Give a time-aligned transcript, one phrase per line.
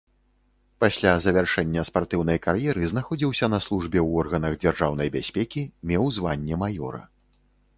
[0.83, 5.61] Пасля завяршэння спартыўнай кар'еры знаходзіўся на службе ў органах дзяржаўнай бяспекі,
[5.93, 7.01] меў званне маёра.